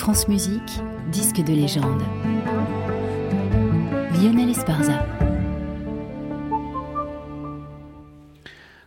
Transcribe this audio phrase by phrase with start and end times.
[0.00, 0.80] France Musique,
[1.12, 2.02] disque de légende.
[4.18, 5.19] Lionel Esparza.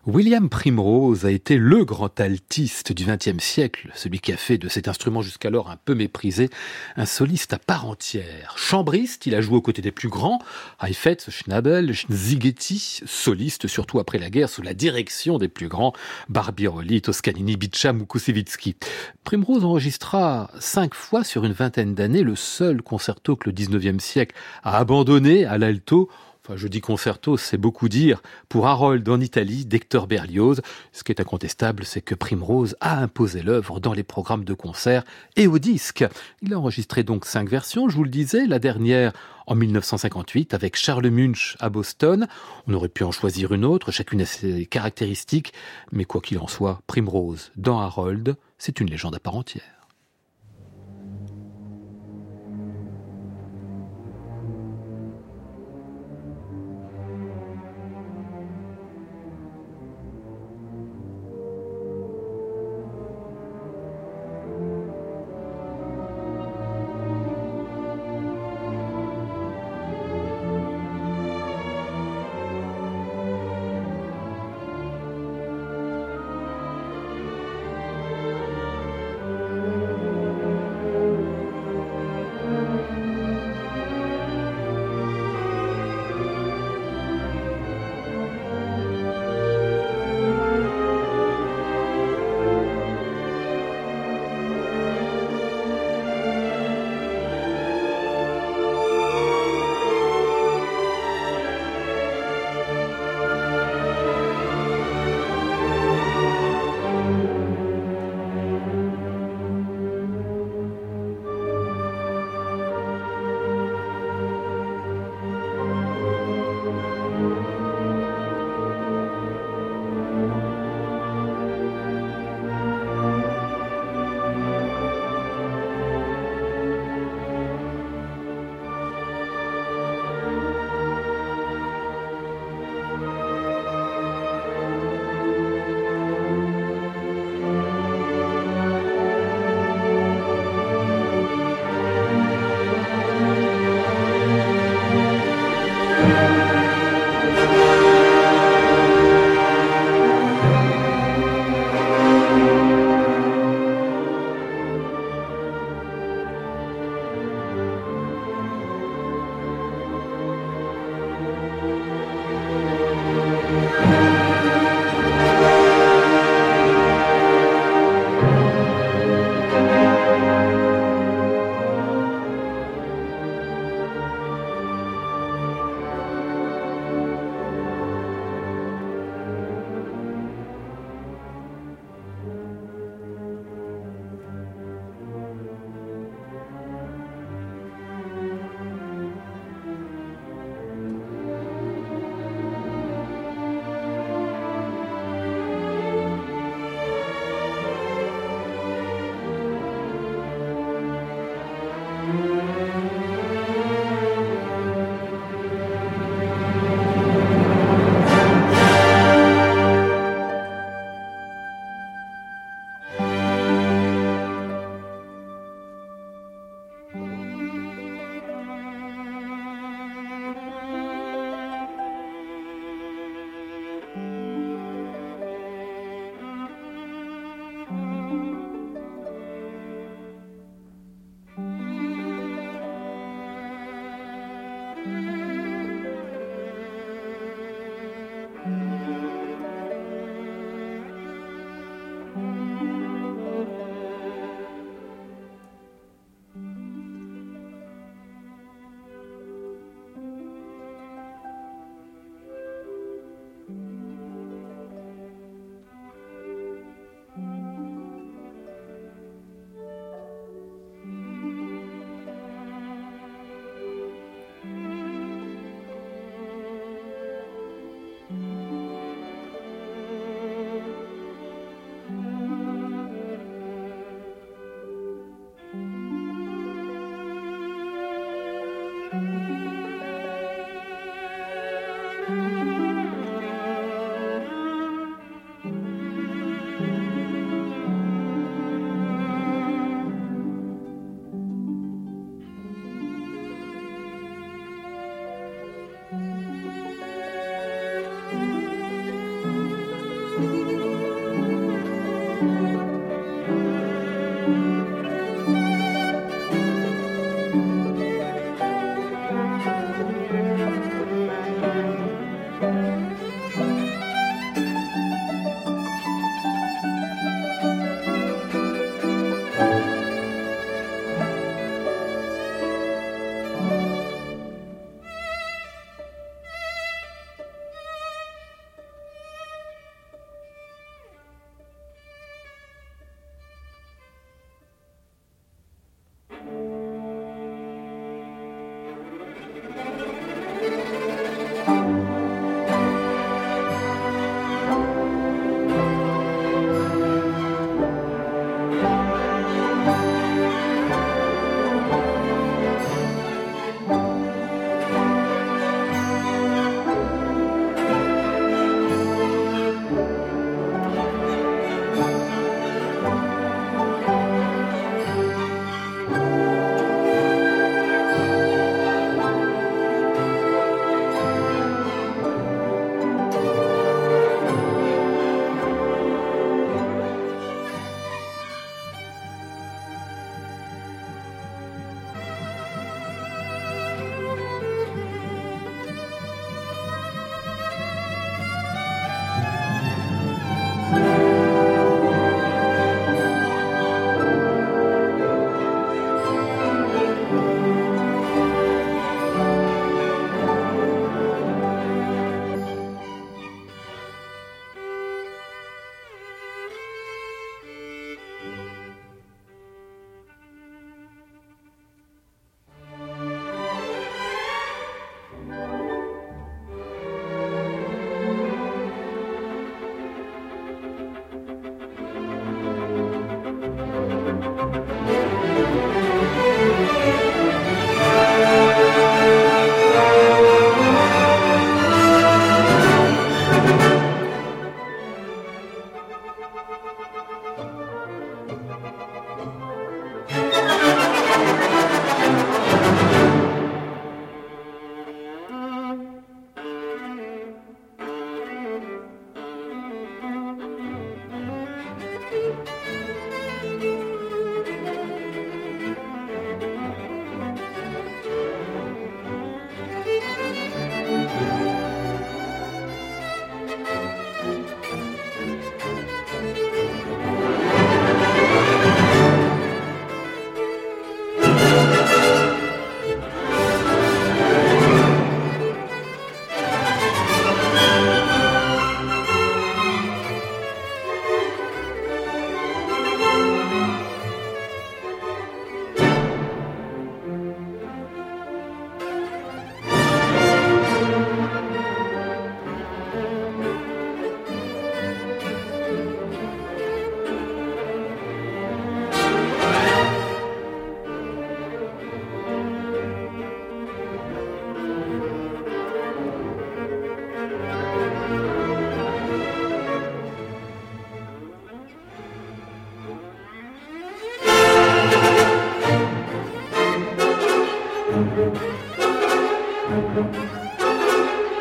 [0.06, 4.68] William Primrose a été le grand altiste du XXe siècle, celui qui a fait de
[4.68, 6.50] cet instrument jusqu'alors un peu méprisé
[6.98, 8.56] un soliste à part entière.
[8.58, 10.40] Chambriste, il a joué aux côtés des plus grands,
[10.82, 15.94] Heifetz, Schnabel, Szigeti, soliste surtout après la guerre sous la direction des plus grands,
[16.28, 18.76] Barbirolli, Toscanini, Bicham ou Kusevitsky.
[19.24, 24.36] Primrose enregistra cinq fois sur une vingtaine d'années le seul concerto que le XIXe siècle
[24.64, 26.10] a abandonné à l'alto
[26.46, 30.62] enfin je dis concerto, c'est beaucoup dire, pour Harold en Italie d'Hector Berlioz.
[30.92, 35.04] Ce qui est incontestable, c'est que Primrose a imposé l'œuvre dans les programmes de concert
[35.38, 36.06] et au disque.
[36.42, 39.14] Il a enregistré donc cinq versions, je vous le disais, la dernière
[39.48, 42.28] en 1958 avec Charles Munch à Boston.
[42.68, 45.54] On aurait pu en choisir une autre, chacune a ses caractéristiques,
[45.94, 49.83] mais quoi qu'il en soit, Primrose dans Harold, c'est une légende à part entière.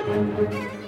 [0.04, 0.81] Música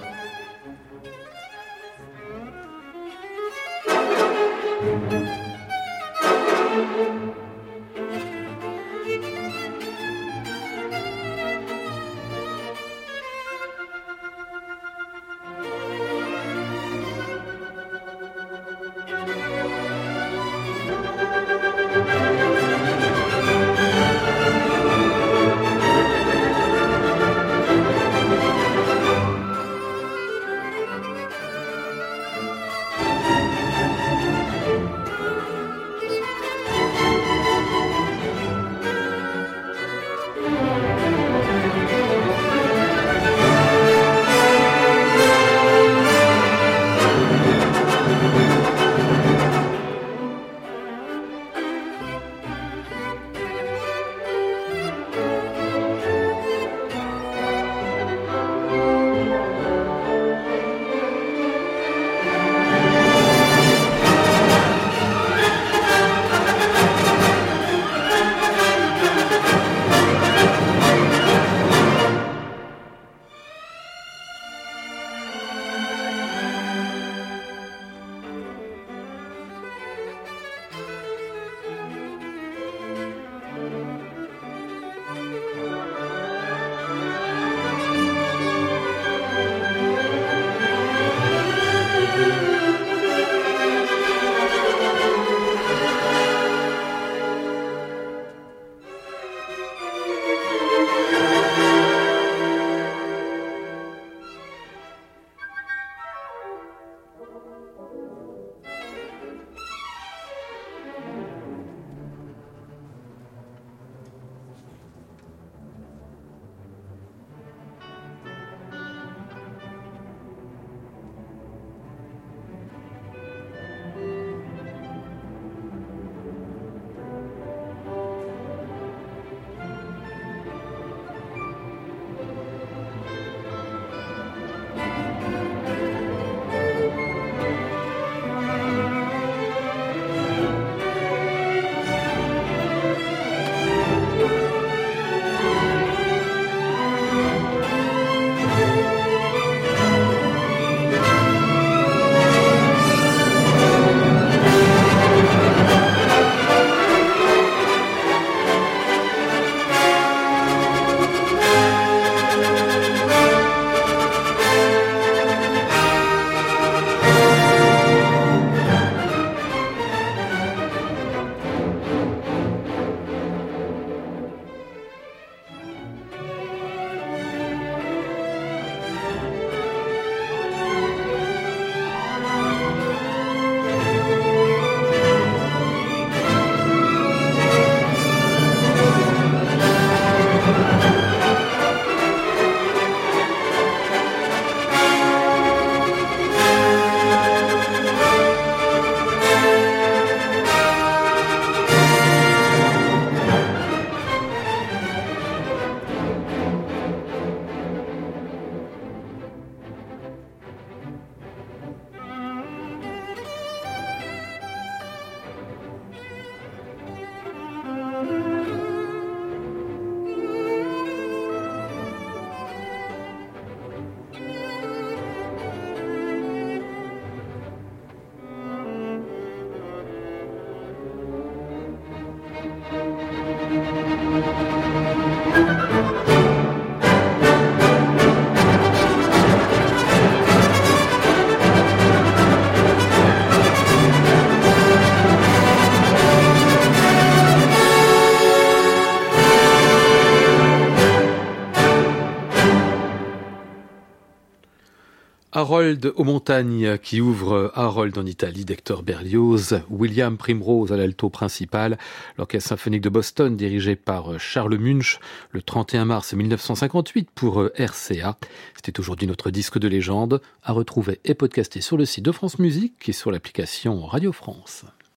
[255.37, 261.77] Harold aux montagnes qui ouvre Harold en Italie d'Hector Berlioz, William Primrose à l'alto principal,
[262.17, 264.97] l'orchestre symphonique de Boston dirigé par Charles Munch
[265.31, 268.17] le 31 mars 1958 pour RCA.
[268.55, 272.39] C'était aujourd'hui notre disque de légende à retrouver et podcaster sur le site de France
[272.39, 274.63] Musique et sur l'application Radio France.